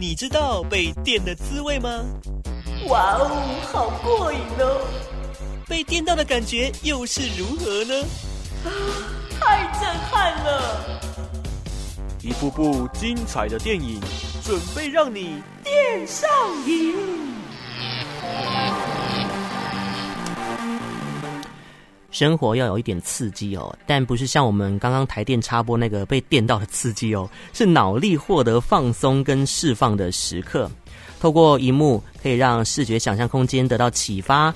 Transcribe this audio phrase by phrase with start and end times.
[0.00, 2.04] 你知道被电的滋味吗？
[2.86, 4.86] 哇哦，好过瘾哦！
[5.66, 7.94] 被电到的感觉又是如何呢？
[8.64, 8.70] 啊，
[9.40, 11.00] 太震撼了！
[12.22, 14.00] 一部部精彩的电影，
[14.44, 16.28] 准备让你电上
[16.64, 16.94] 瘾。
[22.18, 30.68] 生活要有一点刺激哦，但不是像我们刚刚台电插播那个被电到的刺激哦，是脑力获得放松跟释放的时刻。
[31.20, 34.52] 透过荧幕，可以让视觉想象空间得到启发。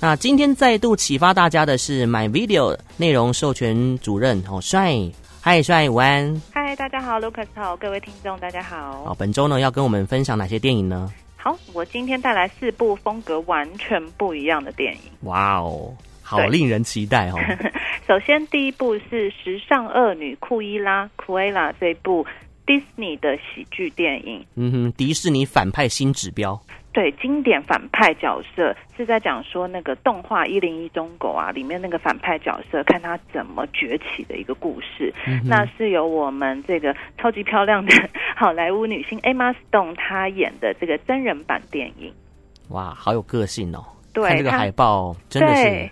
[0.00, 4.98] 那今天再度启发大家的是 My Video 内容授权主任哦，帅，
[5.40, 9.04] 嗨，帅，午安，嗨，大家好，Lucas 好，各位听众大家好。
[9.04, 11.12] 好，本周呢要跟我们分享哪些电影呢？
[11.36, 15.00] 好，我今天带来四部风格完全不一样的电影。
[15.20, 15.94] 哇哦，
[16.24, 17.38] 好令人期待哦。
[18.08, 22.26] 首先，第一部是时尚恶女库伊拉库伊拉这部。
[22.66, 26.58] 迪士尼的喜剧电影，嗯哼，迪士尼反派新指标，
[26.94, 35.12] 对，经典反派角色是在讲说那个动画《一零一忠狗》啊，里面那个反派角色，看他怎么崛起的一个故事。
[35.26, 37.92] 嗯、那是由我们这个超级漂亮的
[38.34, 42.10] 好莱坞女星 Emma Stone 她演的这个真人版电影。
[42.70, 43.84] 哇，好有个性哦！
[44.14, 45.90] 对，看这个海报真的是。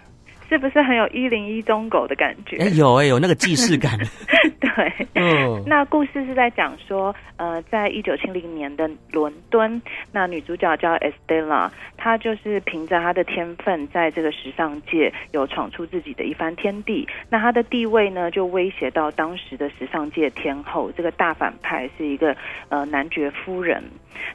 [0.52, 2.58] 是不是很有一零一忠狗的感觉？
[2.58, 3.98] 哎、欸，有哎、欸，有那个既视感。
[4.60, 9.80] 对，嗯，那故事是在讲说，呃，在一九七零年的伦敦，
[10.12, 17.08] 那女主角叫 Estella，她就是凭着她的天分，在这个时尚界有闯出自己的一番天地。
[17.30, 22.36] 那她的地位呢，就威胁到当时的时尚界天后，这个大反派是一个
[22.68, 23.82] 呃男爵夫人。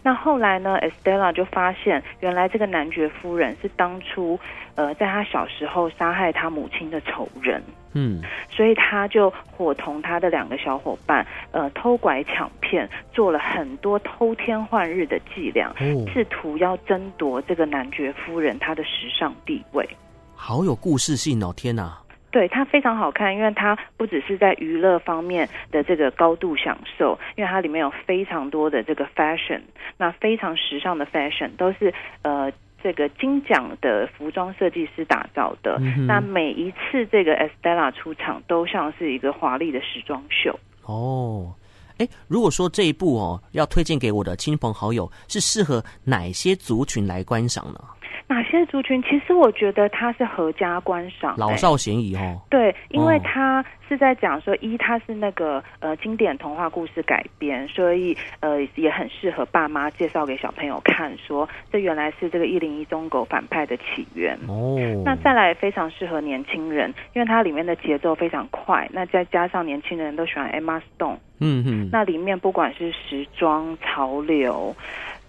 [0.01, 4.39] 那后来呢，Estella 就发现，原来这个男爵夫人是当初
[4.75, 7.61] 呃，在她小时候杀害他母亲的仇人。
[7.93, 15.73] 嗯，所以他就伙同他的两个小伙伴，呃，偷拐抢骗，做了很多偷天换日的伎俩，
[16.13, 19.87] 试图要争夺这个男爵夫人她的时尚地位。
[20.35, 21.51] 好有故事性哦！
[21.55, 21.97] 天哪！
[22.29, 29.61] 对，它非常好看，因为它不只是在娱乐方面的这个高度享受，因为它里面有非常多的这个 fashion，
[29.97, 32.51] 那非常时尚的 fashion 都是呃
[32.81, 35.77] 这个金奖的服装设计师打造的。
[35.79, 40.57] 嗯、那每一次这个 Estella 出场，都像是一个华丽的时装秀。
[40.83, 41.53] 哦，
[41.97, 47.79] 哎，如果说这一部哦要推荐给我的亲朋好友，是适合哪些族群来观赏呢？
[48.27, 49.01] 哪些族群？
[49.03, 52.41] 其实我觉得它是合家观赏，老少咸宜哦。
[52.49, 64.77] 对，因为它是在讲说，一它是那个呃经典童话故事改编，所以呃也很适合爸妈介绍给小朋友看，说这原来是这个一零一中狗反派的起源哦。
[65.05, 74.75] 那再来非常适合年轻人，因为它里面的节奏非常快，那再加上年轻人都喜欢 Emma Stone，嗯哼，那里面不管是时装潮流。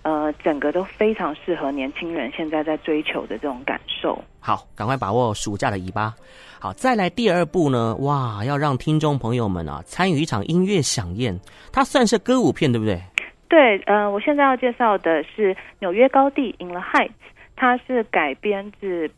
[0.02, 4.22] 呃，整个都非常适合年轻人现在在追求的这种感受。
[4.40, 6.14] 好，赶快把握暑假的尾巴。
[6.60, 7.94] 好，再来第二部呢？
[8.00, 11.38] 哇，要让听众朋友们啊参与一场音乐饗宴。
[11.72, 13.00] 它算是歌舞片，对不对？
[13.48, 17.12] 对，呃，我现在要介绍的是纽约高地 In the Heights，
[17.56, 19.10] 它是改编自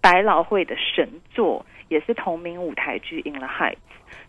[0.00, 3.76] 百老汇的神作，也是同名舞台剧 In the Heights，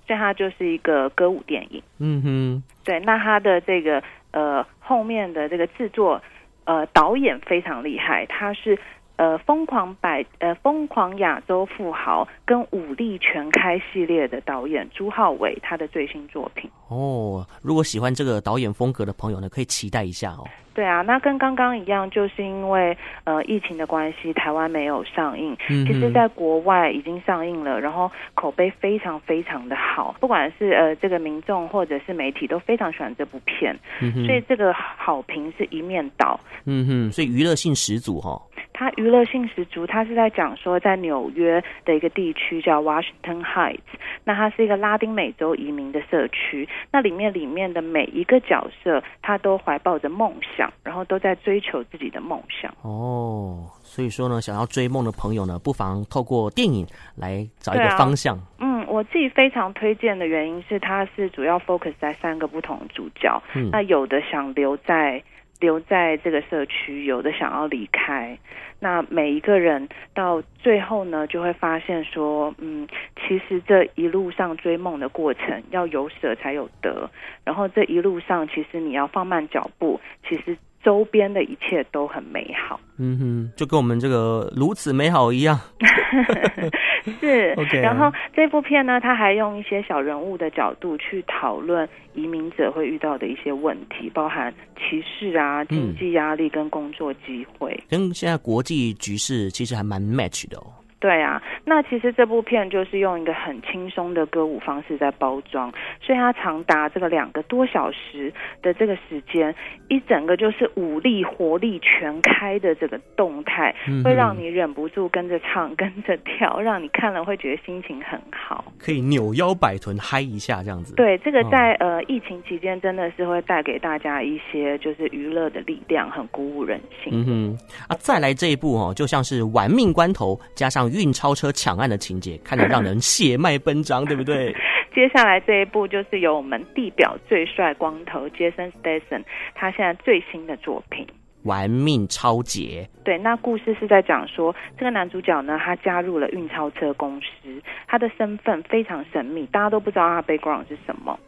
[0.08, 1.82] 所以它就是一个歌舞电影。
[2.00, 4.04] 嗯哼，对，那它的这个。
[4.36, 6.22] 呃，后面的这个制作，
[6.66, 8.78] 呃，导演非常厉害，他是
[9.18, 16.70] 呃疯狂百呃疯狂亚洲富豪跟武力全开系列的导演朱浩伟，他的最新作品。
[16.88, 20.46] 哦，如果喜欢这个导演风格的朋友呢，可以期待一下哦。
[20.74, 25.56] 对啊，那跟刚刚一样，就是因为呃疫情的关系，台湾没有上映。
[25.70, 36.38] 嗯，其实，在国外已经上映了，然后口碑非常非常的好，不管是呃这个民众或者是媒体都非常喜欢这部片，嗯，所以这个好评是一面倒。
[36.66, 38.42] 嗯哼，所以娱乐性十足哈，哦。
[38.78, 43.80] 它娱乐性十足，它是在讲说，在纽约的一个地区叫 Washington Heights，
[44.26, 52.70] 那它是一个拉丁美洲移民的社区，那里面里面的每一个角色，他都怀抱着梦想，然后都在追求自己的梦想。
[52.82, 56.86] 哦，所以说呢，想要追梦的朋友呢，不妨透过电影
[57.16, 58.36] 来找一个方向。
[58.36, 65.24] 啊、嗯，我自己非常推荐的原因是，它是主要 focus 在三个不同的主角，嗯、那有的想留在。
[65.60, 68.38] 留在这个社区，有的想要离开。
[68.80, 77.10] 那每一个人到最后呢，就会发现说，嗯，其实这一路上追梦的过程，要有舍才有得。
[77.44, 82.80] 然后这一路上，其实你要放慢脚步，其实周边的一切都很美好。
[82.98, 85.60] 嗯哼，就跟我们这个如此美好一样。
[87.20, 87.54] 是。
[87.66, 87.82] Okay.
[87.82, 97.72] 然后这部片呢，他还用一些小人物的角度去讨论移民者会遇到的一些问题，包含歧视啊、经济压力跟工作机会。
[97.72, 100.68] 嗯、跟现在国际局势其实还蛮 match 的哦。
[100.98, 105.72] 对啊，那其实这部片就是用一个很轻松的歌舞方式在包装，
[106.02, 108.34] 所以它长达这个两个多小时
[108.64, 109.54] 的这个时间，
[109.88, 120.96] 一整个就是武力活力全开的这个动态，会让你忍不住跟着唱、跟着跳，让你看了会觉得心情很好，可以扭腰摆臀嗨一下这样子。
[120.96, 127.12] 对，这个在呃疫情期间真的是会带给大家一些就是娱乐的力量，很鼓舞人心。
[127.14, 127.58] 嗯哼，
[127.90, 130.85] 啊，再来这一部哦，就像是玩命关头加上。
[130.90, 134.56] 运钞车抢案的情节，看得让人血脉奔张，对不对？
[134.96, 141.06] 接下来这一部就是由我们地表最帅光头杰森·斯坦森，他现在最新的作品
[141.44, 142.88] 《玩命超劫》。
[143.04, 151.20] 对，那故事是在讲说，这个男主角呢，他加入了运钞车公司，他的身份非常神秘，大家都不知道他 background 是什么。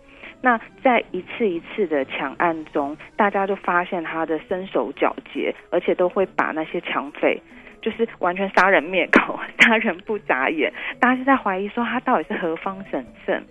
[0.41, 7.41] 那在一次一次的抢案中，大家就发现他的身手矫捷，而且都会把那些抢匪。
[7.89, 13.41] 就是完全杀人灭口， 杀人不眨眼，大家是在怀疑说他到底是何方神圣。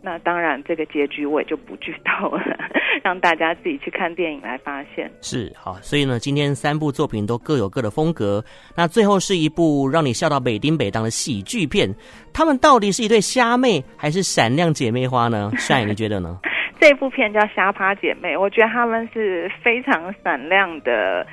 [0.00, 2.42] 那当然，这个结局我也就不剧透了，
[3.04, 5.08] 让大家自己去看电影来发现。
[5.20, 8.42] 是好，所以呢，今天三部作品都各有各的风格。
[8.74, 11.94] 那最后是一部让你笑到北丁北当的喜剧片，
[12.32, 15.52] 他们到底是一对虾妹还是闪亮姐妹花呢？
[15.56, 16.38] 帅，你觉得呢？
[16.80, 21.24] 这部片叫《虾趴姐妹》，我觉得他们是非常闪亮的。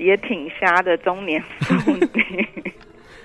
[0.00, 2.48] 也挺瞎的中年妇女。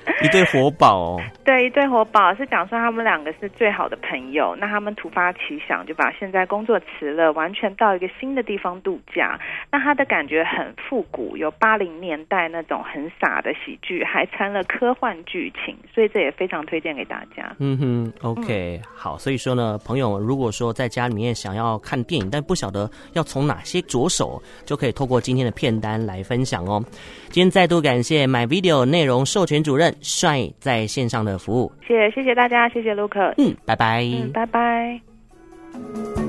[0.23, 9.39] 一对活宝哦，对，一对活宝是讲说他们两个是最好的朋友，那他们突发奇想，就把现在工作辞了，完全到一个新的地方度假。
[9.71, 17.55] 那他的感觉很复古，有八零年代那种很傻的喜剧，还掺了科幻剧情，所以这也非常推荐给大家。
[17.59, 26.83] 嗯哼，OK，嗯，好，所以说呢，朋友，如果说在家里面想要看电影，但不晓得要从哪些着手，就可以透过今天的片单来分享哦。
[27.29, 29.94] 今天再度感谢 My Video 内容授权主任。
[30.01, 36.24] 帅在线上的服务，谢谢谢谢大家，谢谢卢克，嗯，拜拜，嗯，拜拜。